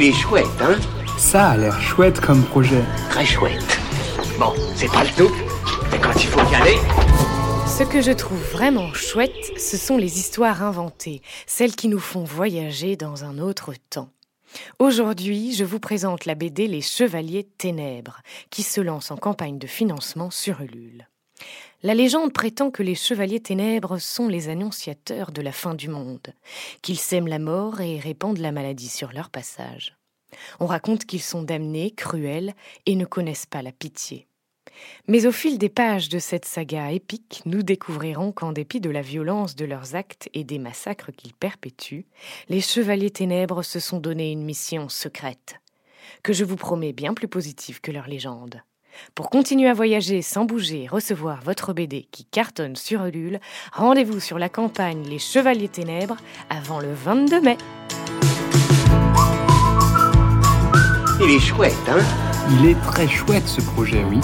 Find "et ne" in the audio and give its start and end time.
32.86-33.04